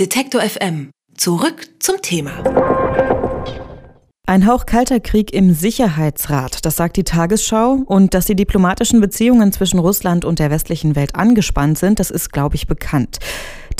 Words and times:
Detektor 0.00 0.40
FM. 0.40 0.90
Zurück 1.16 1.68
zum 1.78 2.02
Thema. 2.02 2.42
Ein 4.26 4.44
Hauch 4.44 4.66
kalter 4.66 4.98
Krieg 4.98 5.32
im 5.32 5.54
Sicherheitsrat, 5.54 6.66
das 6.66 6.74
sagt 6.74 6.96
die 6.96 7.04
Tagesschau. 7.04 7.74
Und 7.86 8.12
dass 8.12 8.26
die 8.26 8.34
diplomatischen 8.34 9.00
Beziehungen 9.00 9.52
zwischen 9.52 9.78
Russland 9.78 10.24
und 10.24 10.40
der 10.40 10.50
westlichen 10.50 10.96
Welt 10.96 11.14
angespannt 11.14 11.78
sind, 11.78 12.00
das 12.00 12.10
ist, 12.10 12.32
glaube 12.32 12.56
ich, 12.56 12.66
bekannt. 12.66 13.20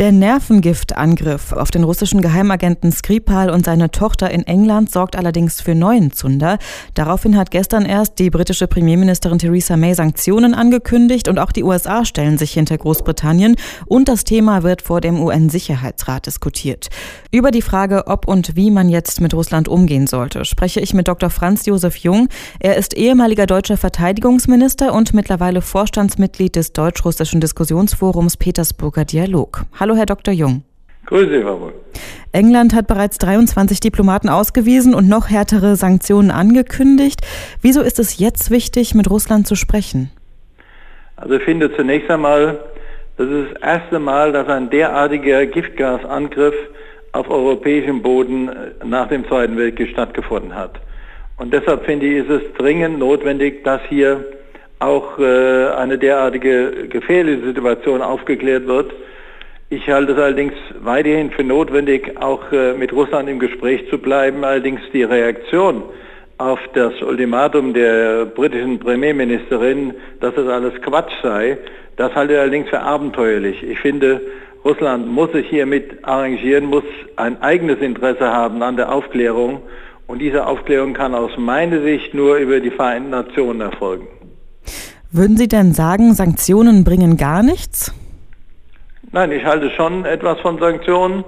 Der 0.01 0.11
Nervengiftangriff 0.11 1.53
auf 1.53 1.71
den 1.71 1.85
russischen 1.85 2.21
Geheimagenten 2.21 2.91
Skripal 2.91 3.49
und 3.49 3.65
seine 3.65 3.93
Tochter 3.93 4.29
in 4.29 4.45
England 4.45 4.91
sorgt 4.91 5.15
allerdings 5.15 5.61
für 5.61 5.77
neuen 5.77 6.11
Zunder. 6.11 6.59
Daraufhin 6.95 7.37
hat 7.37 7.53
gestern 7.53 7.85
erst 7.85 8.19
die 8.19 8.29
britische 8.29 8.67
Premierministerin 8.67 9.39
Theresa 9.39 9.77
May 9.77 9.95
Sanktionen 9.95 10.53
angekündigt 10.53 11.29
und 11.29 11.39
auch 11.39 11.53
die 11.53 11.63
USA 11.63 12.05
stellen 12.05 12.39
sich 12.39 12.55
hinter 12.55 12.77
Großbritannien 12.77 13.55
und 13.87 14.09
das 14.09 14.25
Thema 14.25 14.65
wird 14.65 14.83
vor 14.83 15.01
dem 15.01 15.21
UN-Sicherheitsrat 15.21 16.27
diskutiert. 16.27 16.89
Über 17.31 17.53
die 17.53 17.63
Frage, 17.63 18.09
ob 18.09 18.27
und 18.27 18.57
wie 18.57 18.73
man 18.73 18.89
jetzt 18.89 19.21
mit 19.21 19.33
Russland 19.33 19.69
umgehen 19.69 20.09
sollte, 20.09 20.45
spreche 20.45 20.81
ich 20.81 20.93
mit 20.93 21.07
Dr. 21.07 21.31
Franz 21.31 21.67
Josef 21.67 21.99
Jung. 21.99 22.29
Er 22.59 22.75
ist 22.75 22.97
ehemaliger 22.97 23.47
deutscher 23.47 23.77
Verteidigungsminister 23.77 24.93
und 24.93 25.15
mittlerweile 25.15 25.63
Vorstandsmitglied 25.63 26.57
des 26.57 26.73
deutsch-russischen 26.73 27.41
Diskussionsforums 27.41 28.37
Petersburger 28.37 29.05
Dialog. 29.05 29.65
Herr 29.93 30.07
Dr. 30.07 30.33
Jung. 30.33 30.63
Grüße, 31.07 31.43
Frau 31.43 31.61
Wohl. 31.61 31.75
England 32.33 32.75
hat 32.75 32.87
bereits 32.87 33.19
23 33.19 33.79
Diplomaten 33.81 34.29
ausgewiesen 34.29 34.95
und 34.95 35.09
noch 35.09 35.29
härtere 35.29 35.77
Sanktionen 35.77 36.31
angekündigt. 36.31 37.21
Wieso 37.61 37.83
ist 37.83 37.99
es 37.99 38.19
jetzt 38.19 38.51
wichtig, 38.51 38.95
mit 38.95 39.11
Russland 39.11 39.47
zu 39.47 39.55
sprechen? 39.55 40.11
Also 41.17 41.35
ich 41.35 41.43
finde 41.43 41.75
zunächst 41.77 42.11
einmal, 42.11 42.59
das 43.19 43.29
ist 43.29 43.53
das 43.53 43.63
erste 43.63 43.99
Mal, 43.99 44.33
dass 44.33 44.49
ein 44.49 44.71
derartiger 44.71 45.47
Giftgasangriff 45.47 46.55
auf 47.13 47.31
europäischem 47.31 48.03
Boden 48.03 48.49
äh, 48.49 48.53
nach 48.85 49.09
dem 49.09 49.27
Zweiten 49.29 49.57
Weltkrieg 49.57 49.91
stattgefunden 49.91 50.55
hat. 50.55 50.81
Und 51.37 51.53
deshalb 51.53 51.85
finde 51.85 52.07
ich, 52.07 52.25
ist 52.25 52.31
es 52.31 52.43
dringend 52.59 52.99
notwendig, 52.99 53.63
dass 53.65 53.81
hier 53.89 54.25
auch 54.81 55.19
äh, 55.19 55.69
eine 55.77 55.99
derartige 55.99 56.89
gefährliche 56.89 57.45
Situation 57.45 58.03
aufgeklärt 58.03 58.67
wird 58.67 58.93
ich 59.71 59.89
halte 59.89 60.13
es 60.13 60.19
allerdings 60.19 60.55
weiterhin 60.83 61.31
für 61.31 61.43
notwendig, 61.43 62.17
auch 62.21 62.53
äh, 62.53 62.75
mit 62.75 62.93
Russland 62.93 63.29
im 63.29 63.39
Gespräch 63.39 63.89
zu 63.91 63.99
bleiben. 63.99 64.45
Allerdings 64.45 64.81
die 64.93 65.03
Reaktion 65.03 65.83
auf 66.39 66.59
das 66.75 67.01
Ultimatum 67.03 67.73
der 67.75 68.27
britischen 68.27 68.79
Premierministerin, 68.79 69.95
dass 70.21 70.35
das 70.35 70.49
alles 70.49 70.81
Quatsch 70.83 71.13
sei, 71.23 71.59
das 71.97 72.15
halte 72.15 72.35
ich 72.35 72.39
allerdings 72.41 72.69
für 72.69 72.81
abenteuerlich. 72.81 73.63
Ich 73.63 73.79
finde, 73.79 74.21
Russland 74.65 75.07
muss 75.07 75.31
sich 75.33 75.49
hiermit 75.49 76.05
arrangieren, 76.05 76.67
muss 76.67 76.85
ein 77.17 77.41
eigenes 77.43 77.79
Interesse 77.81 78.27
haben 78.27 78.63
an 78.63 78.77
der 78.77 78.93
Aufklärung. 78.93 79.63
Und 80.07 80.19
diese 80.21 80.47
Aufklärung 80.47 80.93
kann 80.95 81.15
aus 81.15 81.31
meiner 81.39 81.81
Sicht 81.83 82.15
nur 82.15 82.37
über 82.37 82.61
die 82.61 82.71
Vereinten 82.71 83.11
Nationen 83.11 83.61
erfolgen. 83.61 84.07
Würden 85.11 85.37
Sie 85.37 85.49
denn 85.49 85.73
sagen, 85.73 86.15
Sanktionen 86.15 86.83
bringen 86.83 87.17
gar 87.17 87.43
nichts? 87.43 87.95
Nein, 89.15 89.31
ich 89.31 89.45
halte 89.45 89.71
schon 89.71 90.05
etwas 90.07 90.41
von 90.41 90.59
Sanktionen. 90.59 91.23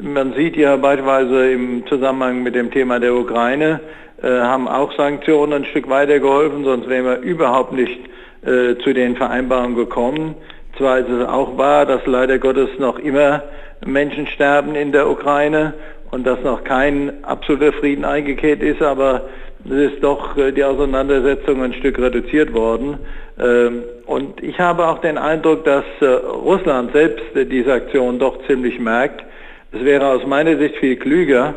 Man 0.00 0.32
sieht 0.34 0.56
ja 0.56 0.76
beispielsweise 0.76 1.50
im 1.50 1.84
Zusammenhang 1.88 2.44
mit 2.44 2.54
dem 2.54 2.70
Thema 2.70 3.00
der 3.00 3.16
Ukraine, 3.16 3.80
äh, 4.22 4.28
haben 4.28 4.68
auch 4.68 4.96
Sanktionen 4.96 5.52
ein 5.52 5.64
Stück 5.64 5.90
weiter 5.90 6.20
geholfen, 6.20 6.62
sonst 6.62 6.88
wären 6.88 7.04
wir 7.04 7.18
überhaupt 7.18 7.72
nicht 7.72 7.98
äh, 8.46 8.76
zu 8.84 8.92
den 8.92 9.16
Vereinbarungen 9.16 9.74
gekommen. 9.74 10.36
Zwar 10.78 11.00
ist 11.00 11.08
es 11.08 11.26
auch 11.26 11.58
wahr, 11.58 11.84
dass 11.84 12.06
leider 12.06 12.38
Gottes 12.38 12.68
noch 12.78 13.00
immer 13.00 13.42
Menschen 13.84 14.28
sterben 14.28 14.76
in 14.76 14.92
der 14.92 15.10
Ukraine 15.10 15.74
und 16.12 16.24
dass 16.24 16.40
noch 16.44 16.62
kein 16.62 17.24
absoluter 17.24 17.72
Frieden 17.72 18.04
eingekehrt 18.04 18.62
ist, 18.62 18.82
aber 18.82 19.22
ist 19.70 20.02
doch 20.02 20.36
äh, 20.36 20.52
die 20.52 20.64
Auseinandersetzung 20.64 21.62
ein 21.62 21.72
Stück 21.74 21.98
reduziert 21.98 22.52
worden. 22.52 22.98
Ähm, 23.38 23.82
und 24.06 24.42
ich 24.42 24.58
habe 24.58 24.86
auch 24.86 24.98
den 24.98 25.18
Eindruck, 25.18 25.64
dass 25.64 25.84
äh, 26.00 26.06
Russland 26.06 26.92
selbst 26.92 27.24
diese 27.34 27.72
Aktion 27.72 28.18
doch 28.18 28.44
ziemlich 28.46 28.78
merkt. 28.78 29.24
Es 29.72 29.84
wäre 29.84 30.06
aus 30.06 30.26
meiner 30.26 30.56
Sicht 30.56 30.76
viel 30.76 30.96
klüger, 30.96 31.54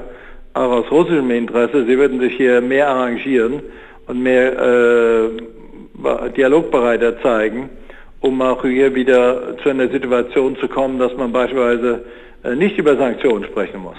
auch 0.54 0.72
aus 0.72 0.92
russischem 0.92 1.30
Interesse, 1.32 1.86
sie 1.86 1.98
würden 1.98 2.20
sich 2.20 2.36
hier 2.38 2.62
mehr 2.62 2.88
arrangieren 2.88 3.62
und 4.08 4.24
mehr 4.24 4.54
äh, 4.58 6.32
dialogbereiter 6.38 7.22
zeigen, 7.22 7.70
um 8.22 8.42
auch 8.42 8.64
hier 8.64 8.96
wieder 8.96 9.58
zu 9.62 9.70
einer 9.70 9.90
Situation 9.90 10.56
zu 10.58 10.68
kommen, 10.68 10.98
dass 10.98 11.16
man 11.18 11.32
beispielsweise 11.32 12.06
äh, 12.44 12.56
nicht 12.56 12.78
über 12.78 12.96
Sanktionen 12.96 13.44
sprechen 13.46 13.82
muss. 13.82 13.98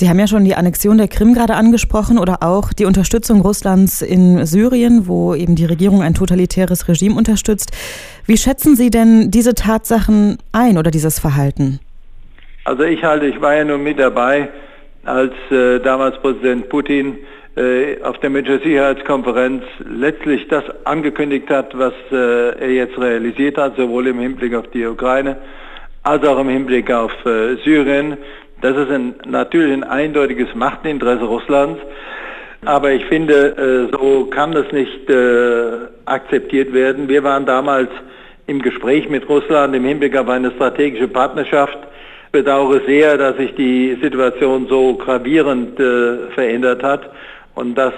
Sie 0.00 0.08
haben 0.08 0.18
ja 0.18 0.26
schon 0.26 0.46
die 0.46 0.54
Annexion 0.54 0.96
der 0.96 1.08
Krim 1.08 1.34
gerade 1.34 1.56
angesprochen 1.56 2.18
oder 2.18 2.38
auch 2.40 2.72
die 2.72 2.86
Unterstützung 2.86 3.42
Russlands 3.42 4.00
in 4.00 4.46
Syrien, 4.46 5.06
wo 5.06 5.34
eben 5.34 5.56
die 5.56 5.66
Regierung 5.66 6.00
ein 6.00 6.14
totalitäres 6.14 6.88
Regime 6.88 7.14
unterstützt. 7.14 7.70
Wie 8.24 8.38
schätzen 8.38 8.76
Sie 8.76 8.88
denn 8.88 9.30
diese 9.30 9.54
Tatsachen 9.54 10.38
ein 10.52 10.78
oder 10.78 10.90
dieses 10.90 11.18
Verhalten? 11.18 11.80
Also 12.64 12.84
ich 12.84 13.04
halte, 13.04 13.26
ich 13.26 13.42
war 13.42 13.54
ja 13.54 13.64
nur 13.64 13.76
mit 13.76 13.98
dabei, 13.98 14.48
als 15.04 15.34
äh, 15.50 15.80
damals 15.80 16.16
Präsident 16.22 16.70
Putin 16.70 17.18
äh, 17.58 18.00
auf 18.02 18.16
der 18.20 18.30
Münchner 18.30 18.58
Sicherheitskonferenz 18.60 19.64
letztlich 19.86 20.48
das 20.48 20.64
angekündigt 20.84 21.50
hat, 21.50 21.76
was 21.76 21.92
äh, 22.10 22.58
er 22.58 22.72
jetzt 22.72 22.96
realisiert 22.96 23.58
hat, 23.58 23.76
sowohl 23.76 24.06
im 24.06 24.18
Hinblick 24.18 24.54
auf 24.54 24.68
die 24.68 24.86
Ukraine 24.86 25.36
als 26.02 26.24
auch 26.26 26.38
im 26.38 26.48
Hinblick 26.48 26.90
auf 26.90 27.12
äh, 27.26 27.56
Syrien. 27.64 28.16
Das 28.60 28.76
ist 28.76 28.90
ein, 28.90 29.14
natürlich 29.26 29.72
ein 29.72 29.84
eindeutiges 29.84 30.54
Machtinteresse 30.54 31.24
Russlands. 31.24 31.80
Aber 32.64 32.92
ich 32.92 33.04
finde, 33.06 33.88
äh, 33.90 33.96
so 33.96 34.26
kann 34.26 34.52
das 34.52 34.70
nicht 34.70 35.08
äh, 35.08 35.88
akzeptiert 36.04 36.74
werden. 36.74 37.08
Wir 37.08 37.24
waren 37.24 37.46
damals 37.46 37.88
im 38.46 38.60
Gespräch 38.60 39.08
mit 39.08 39.28
Russland 39.28 39.74
im 39.74 39.84
Hinblick 39.84 40.16
auf 40.16 40.28
eine 40.28 40.50
strategische 40.50 41.08
Partnerschaft. 41.08 41.78
Ich 42.26 42.32
bedauere 42.32 42.80
sehr, 42.86 43.16
dass 43.16 43.36
sich 43.36 43.54
die 43.54 43.96
Situation 44.02 44.66
so 44.68 44.94
gravierend 44.94 45.80
äh, 45.80 46.30
verändert 46.34 46.82
hat. 46.82 47.10
Und 47.54 47.76
das 47.76 47.94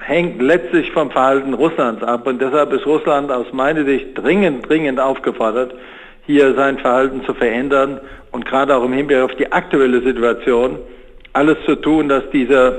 hängt 0.00 0.40
letztlich 0.40 0.90
vom 0.92 1.10
Verhalten 1.10 1.52
Russlands 1.52 2.02
ab. 2.02 2.26
Und 2.26 2.40
deshalb 2.40 2.72
ist 2.72 2.86
Russland 2.86 3.30
aus 3.30 3.52
meiner 3.52 3.84
Sicht 3.84 4.08
dringend, 4.14 4.68
dringend 4.68 5.00
aufgefordert, 5.00 5.74
hier 6.28 6.54
sein 6.54 6.78
Verhalten 6.78 7.24
zu 7.24 7.32
verändern 7.32 8.00
und 8.32 8.44
gerade 8.44 8.76
auch 8.76 8.84
im 8.84 8.92
Hinblick 8.92 9.18
auf 9.18 9.34
die 9.36 9.50
aktuelle 9.50 10.02
Situation 10.02 10.78
alles 11.32 11.56
zu 11.64 11.74
tun, 11.74 12.10
dass 12.10 12.22
dieser 12.30 12.74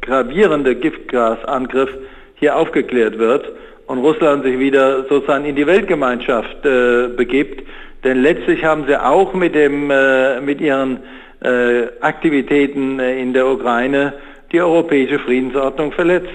gravierende 0.00 0.76
Giftgasangriff 0.76 1.90
hier 2.36 2.56
aufgeklärt 2.56 3.18
wird 3.18 3.50
und 3.88 3.98
Russland 3.98 4.44
sich 4.44 4.60
wieder 4.60 5.04
sozusagen 5.08 5.44
in 5.44 5.56
die 5.56 5.66
Weltgemeinschaft 5.66 6.64
äh, 6.64 7.08
begibt. 7.08 7.66
Denn 8.04 8.22
letztlich 8.22 8.64
haben 8.64 8.84
sie 8.86 8.96
auch 8.96 9.34
mit, 9.34 9.56
dem, 9.56 9.90
äh, 9.90 10.40
mit 10.40 10.60
ihren 10.60 11.00
äh, 11.42 11.86
Aktivitäten 12.00 13.00
äh, 13.00 13.20
in 13.20 13.32
der 13.32 13.48
Ukraine 13.48 14.12
die 14.52 14.60
europäische 14.60 15.18
Friedensordnung 15.18 15.90
verletzt. 15.90 16.30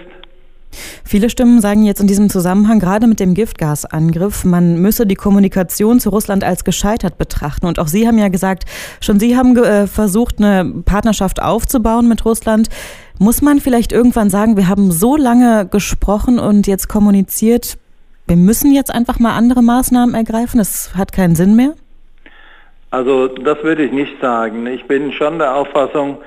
Viele 1.09 1.31
Stimmen 1.31 1.59
sagen 1.59 1.85
jetzt 1.85 2.01
in 2.01 2.05
diesem 2.05 2.29
Zusammenhang, 2.29 2.77
gerade 2.77 3.07
mit 3.07 3.19
dem 3.19 3.33
Giftgasangriff, 3.33 4.45
man 4.45 4.79
müsse 4.79 5.07
die 5.07 5.15
Kommunikation 5.15 5.99
zu 5.99 6.11
Russland 6.11 6.43
als 6.43 6.63
gescheitert 6.63 7.17
betrachten. 7.17 7.65
Und 7.65 7.79
auch 7.79 7.87
Sie 7.87 8.07
haben 8.07 8.19
ja 8.19 8.27
gesagt, 8.27 8.65
schon 9.01 9.19
Sie 9.19 9.35
haben 9.35 9.57
äh, 9.57 9.87
versucht, 9.87 10.37
eine 10.37 10.83
Partnerschaft 10.85 11.41
aufzubauen 11.41 12.07
mit 12.07 12.25
Russland. 12.25 12.69
Muss 13.17 13.41
man 13.41 13.59
vielleicht 13.59 13.91
irgendwann 13.91 14.29
sagen, 14.29 14.55
wir 14.55 14.67
haben 14.67 14.91
so 14.91 15.17
lange 15.17 15.65
gesprochen 15.65 16.37
und 16.37 16.67
jetzt 16.67 16.89
kommuniziert, 16.89 17.79
wir 18.27 18.37
müssen 18.37 18.71
jetzt 18.71 18.93
einfach 18.93 19.17
mal 19.17 19.35
andere 19.35 19.63
Maßnahmen 19.63 20.13
ergreifen? 20.13 20.59
Das 20.59 20.91
hat 20.95 21.11
keinen 21.11 21.33
Sinn 21.33 21.55
mehr? 21.55 21.73
Also 22.91 23.29
das 23.29 23.63
würde 23.63 23.83
ich 23.83 23.91
nicht 23.91 24.21
sagen. 24.21 24.67
Ich 24.67 24.85
bin 24.85 25.11
schon 25.13 25.39
der 25.39 25.55
Auffassung, 25.55 26.19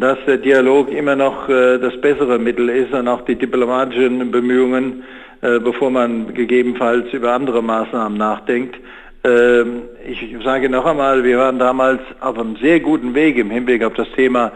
dass 0.00 0.18
der 0.26 0.38
Dialog 0.38 0.90
immer 0.90 1.16
noch 1.16 1.48
äh, 1.48 1.78
das 1.78 2.00
bessere 2.00 2.38
Mittel 2.38 2.68
ist 2.68 2.92
und 2.92 3.08
auch 3.08 3.22
die 3.22 3.34
diplomatischen 3.34 4.30
Bemühungen, 4.30 5.04
äh, 5.40 5.58
bevor 5.58 5.90
man 5.90 6.34
gegebenenfalls 6.34 7.12
über 7.12 7.32
andere 7.32 7.62
Maßnahmen 7.62 8.16
nachdenkt. 8.16 8.76
Ähm, 9.24 9.82
ich 10.06 10.36
sage 10.44 10.68
noch 10.68 10.86
einmal, 10.86 11.24
wir 11.24 11.38
waren 11.38 11.58
damals 11.58 12.00
auf 12.20 12.38
einem 12.38 12.56
sehr 12.56 12.80
guten 12.80 13.14
Weg 13.14 13.36
im 13.36 13.50
Hinblick 13.50 13.82
auf 13.82 13.94
das 13.94 14.10
Thema 14.12 14.52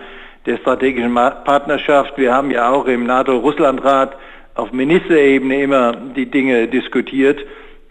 der 0.46 0.58
strategischen 0.58 1.14
Partnerschaft. 1.14 2.16
Wir 2.16 2.32
haben 2.32 2.50
ja 2.50 2.70
auch 2.70 2.86
im 2.86 3.04
NATO-Russland-Rat 3.06 4.16
auf 4.54 4.72
Ministerebene 4.72 5.62
immer 5.62 5.96
die 6.14 6.26
Dinge 6.26 6.68
diskutiert. 6.68 7.40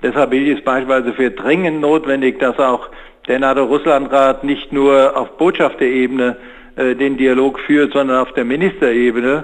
Deshalb 0.04 0.32
bin 0.32 0.46
ich 0.46 0.58
es 0.58 0.64
beispielsweise 0.64 1.14
für 1.14 1.32
dringend 1.32 1.82
notwendig, 1.82 2.40
dass 2.40 2.58
auch 2.60 2.90
der 3.28 3.40
NATO-Russland-Rat 3.40 4.44
nicht 4.44 4.72
nur 4.74 5.16
auf 5.16 5.38
Botschafterebene 5.38 6.36
äh, 6.38 6.61
den 6.78 7.18
Dialog 7.18 7.60
führt, 7.62 7.94
sondern 7.94 8.20
auf 8.20 8.34
der 8.34 8.46
Ministerebene 8.46 9.44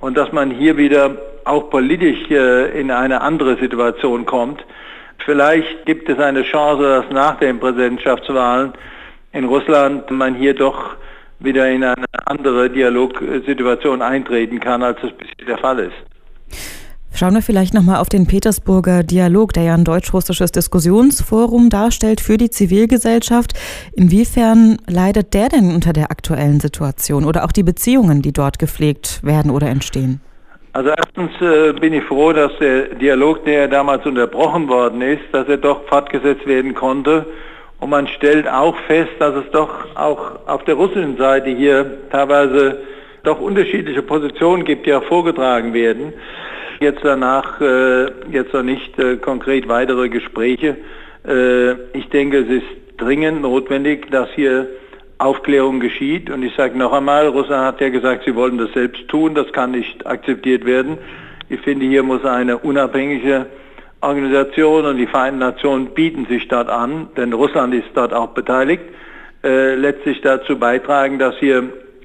und 0.00 0.16
dass 0.16 0.32
man 0.32 0.50
hier 0.50 0.76
wieder 0.76 1.16
auch 1.44 1.70
politisch 1.70 2.30
äh, 2.30 2.78
in 2.78 2.90
eine 2.90 3.20
andere 3.20 3.56
Situation 3.56 4.26
kommt. 4.26 4.64
Vielleicht 5.24 5.86
gibt 5.86 6.08
es 6.08 6.18
eine 6.18 6.42
Chance, 6.42 6.82
dass 6.82 7.10
nach 7.10 7.38
den 7.38 7.58
Präsidentschaftswahlen 7.58 8.72
in 9.32 9.44
Russland 9.44 10.10
man 10.10 10.34
hier 10.34 10.54
doch 10.54 10.96
wieder 11.40 11.68
in 11.68 11.84
eine 11.84 12.04
andere 12.26 12.70
Dialogsituation 12.70 14.02
eintreten 14.02 14.60
kann, 14.60 14.82
als 14.82 14.98
es 15.02 15.12
bisher 15.12 15.46
der 15.46 15.58
Fall 15.58 15.78
ist. 15.78 16.13
Schauen 17.16 17.34
wir 17.34 17.42
vielleicht 17.42 17.74
nochmal 17.74 18.00
auf 18.00 18.08
den 18.08 18.26
Petersburger 18.26 19.04
Dialog, 19.04 19.52
der 19.52 19.62
ja 19.62 19.74
ein 19.74 19.84
deutsch-russisches 19.84 20.50
Diskussionsforum 20.50 21.70
darstellt 21.70 22.20
für 22.20 22.38
die 22.38 22.50
Zivilgesellschaft. 22.50 23.52
Inwiefern 23.94 24.78
leidet 24.88 25.32
der 25.32 25.48
denn 25.48 25.72
unter 25.72 25.92
der 25.92 26.10
aktuellen 26.10 26.58
Situation 26.58 27.24
oder 27.24 27.44
auch 27.44 27.52
die 27.52 27.62
Beziehungen, 27.62 28.20
die 28.20 28.32
dort 28.32 28.58
gepflegt 28.58 29.20
werden 29.22 29.52
oder 29.52 29.68
entstehen? 29.68 30.20
Also 30.72 30.90
erstens 30.90 31.30
äh, 31.40 31.72
bin 31.74 31.92
ich 31.92 32.02
froh, 32.02 32.32
dass 32.32 32.50
der 32.58 32.96
Dialog, 32.96 33.44
der 33.44 33.68
damals 33.68 34.04
unterbrochen 34.04 34.68
worden 34.68 35.00
ist, 35.00 35.22
dass 35.30 35.46
er 35.46 35.58
doch 35.58 35.86
fortgesetzt 35.86 36.44
werden 36.48 36.74
konnte. 36.74 37.26
Und 37.78 37.90
man 37.90 38.08
stellt 38.08 38.48
auch 38.48 38.74
fest, 38.88 39.12
dass 39.20 39.36
es 39.36 39.48
doch 39.52 39.70
auch 39.94 40.48
auf 40.48 40.64
der 40.64 40.74
russischen 40.74 41.16
Seite 41.16 41.50
hier 41.50 41.96
teilweise 42.10 42.78
doch 43.22 43.40
unterschiedliche 43.40 44.02
Positionen 44.02 44.64
gibt, 44.64 44.86
die 44.86 44.92
auch 44.92 45.04
vorgetragen 45.04 45.74
werden. 45.74 46.12
Jetzt 46.80 47.00
danach, 47.04 47.60
äh, 47.60 48.06
jetzt 48.30 48.52
noch 48.52 48.62
nicht 48.62 48.98
äh, 48.98 49.16
konkret 49.16 49.68
weitere 49.68 50.08
Gespräche. 50.08 50.76
Äh, 51.26 51.72
ich 51.96 52.08
denke, 52.10 52.38
es 52.38 52.48
ist 52.48 52.66
dringend 52.96 53.42
notwendig, 53.42 54.10
dass 54.10 54.28
hier 54.34 54.68
Aufklärung 55.18 55.80
geschieht. 55.80 56.30
Und 56.30 56.42
ich 56.42 56.54
sage 56.54 56.76
noch 56.76 56.92
einmal, 56.92 57.28
Russland 57.28 57.64
hat 57.64 57.80
ja 57.80 57.88
gesagt, 57.88 58.24
sie 58.24 58.34
wollen 58.34 58.58
das 58.58 58.72
selbst 58.72 59.06
tun. 59.08 59.34
Das 59.34 59.52
kann 59.52 59.70
nicht 59.70 60.06
akzeptiert 60.06 60.64
werden. 60.64 60.98
Ich 61.48 61.60
finde, 61.60 61.86
hier 61.86 62.02
muss 62.02 62.24
eine 62.24 62.58
unabhängige 62.58 63.46
Organisation 64.00 64.84
und 64.84 64.98
die 64.98 65.06
Vereinten 65.06 65.38
Nationen 65.38 65.86
bieten 65.94 66.26
sich 66.26 66.48
dort 66.48 66.68
an, 66.68 67.08
denn 67.16 67.32
Russland 67.32 67.74
ist 67.74 67.88
dort 67.94 68.12
auch 68.12 68.28
beteiligt, 68.28 68.82
äh, 69.42 69.74
letztlich 69.74 70.20
dazu 70.20 70.58
beitragen, 70.58 71.18
dass 71.18 71.36
hier 71.38 71.64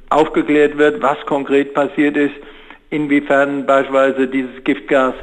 aufgeklärt 0.10 0.77
wird, 0.77 1.01
was 1.01 1.18
konkret 1.25 1.74
passiert 1.74 2.16
ist, 2.16 2.36
inwiefern 2.89 3.65
beispielsweise 3.65 4.27
dieses 4.27 4.63
Giftgas 4.63 5.13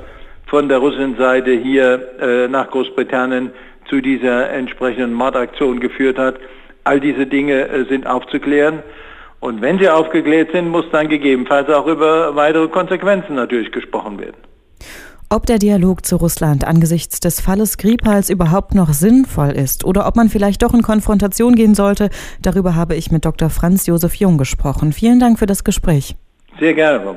von 0.46 0.68
der 0.68 0.78
russischen 0.78 1.16
Seite 1.16 1.52
hier 1.52 2.00
äh, 2.20 2.48
nach 2.48 2.70
Großbritannien 2.70 3.50
zu 3.88 4.00
dieser 4.00 4.50
entsprechenden 4.50 5.12
Mordaktion 5.12 5.80
geführt 5.80 6.18
hat. 6.18 6.36
All 6.84 7.00
diese 7.00 7.26
Dinge 7.26 7.68
äh, 7.68 7.84
sind 7.88 8.06
aufzuklären. 8.06 8.82
Und 9.40 9.60
wenn 9.60 9.78
sie 9.78 9.88
aufgeklärt 9.88 10.50
sind, 10.52 10.68
muss 10.68 10.86
dann 10.92 11.08
gegebenenfalls 11.08 11.68
auch 11.68 11.86
über 11.86 12.34
weitere 12.34 12.68
Konsequenzen 12.68 13.34
natürlich 13.34 13.70
gesprochen 13.70 14.18
werden. 14.18 14.36
Ob 15.28 15.44
der 15.44 15.58
Dialog 15.58 16.06
zu 16.06 16.16
Russland 16.16 16.64
angesichts 16.64 17.18
des 17.18 17.40
Falles 17.40 17.72
Skripals 17.72 18.30
überhaupt 18.30 18.76
noch 18.76 18.92
sinnvoll 18.92 19.50
ist 19.50 19.84
oder 19.84 20.06
ob 20.06 20.14
man 20.14 20.28
vielleicht 20.28 20.62
doch 20.62 20.72
in 20.72 20.82
Konfrontation 20.82 21.56
gehen 21.56 21.74
sollte, 21.74 22.10
darüber 22.40 22.76
habe 22.76 22.94
ich 22.94 23.10
mit 23.10 23.24
Dr. 23.24 23.50
Franz 23.50 23.86
Josef 23.86 24.14
Jung 24.14 24.38
gesprochen. 24.38 24.92
Vielen 24.92 25.18
Dank 25.18 25.40
für 25.40 25.46
das 25.46 25.64
Gespräch. 25.64 26.14
Sehr 26.60 26.74
gerne, 26.74 27.00
Frau 27.00 27.16